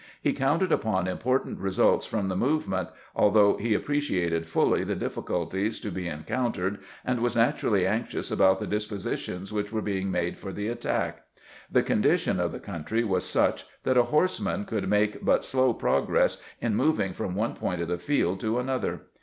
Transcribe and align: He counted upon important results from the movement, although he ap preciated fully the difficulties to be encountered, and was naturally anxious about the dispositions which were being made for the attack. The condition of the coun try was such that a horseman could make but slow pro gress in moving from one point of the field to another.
He 0.19 0.33
counted 0.33 0.71
upon 0.71 1.07
important 1.07 1.59
results 1.59 2.07
from 2.07 2.27
the 2.27 2.35
movement, 2.35 2.89
although 3.15 3.55
he 3.57 3.75
ap 3.75 3.83
preciated 3.83 4.47
fully 4.47 4.83
the 4.83 4.95
difficulties 4.95 5.79
to 5.81 5.91
be 5.91 6.07
encountered, 6.07 6.79
and 7.05 7.19
was 7.19 7.35
naturally 7.35 7.85
anxious 7.85 8.31
about 8.31 8.59
the 8.59 8.65
dispositions 8.65 9.53
which 9.53 9.71
were 9.71 9.79
being 9.83 10.09
made 10.09 10.39
for 10.39 10.51
the 10.51 10.69
attack. 10.69 11.23
The 11.71 11.83
condition 11.83 12.39
of 12.39 12.51
the 12.51 12.59
coun 12.59 12.83
try 12.83 13.03
was 13.03 13.23
such 13.29 13.67
that 13.83 13.95
a 13.95 14.05
horseman 14.09 14.65
could 14.65 14.89
make 14.89 15.23
but 15.23 15.45
slow 15.45 15.71
pro 15.71 16.01
gress 16.01 16.41
in 16.59 16.73
moving 16.73 17.13
from 17.13 17.35
one 17.35 17.53
point 17.53 17.79
of 17.79 17.87
the 17.87 17.99
field 17.99 18.39
to 18.39 18.57
another. 18.57 19.01